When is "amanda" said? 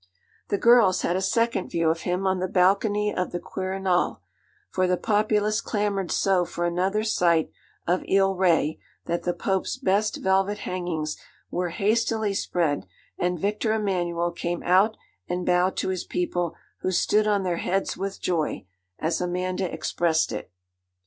19.21-19.71